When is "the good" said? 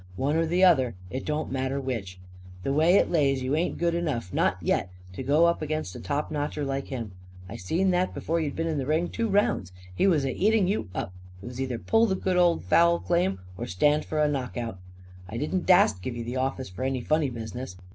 12.07-12.35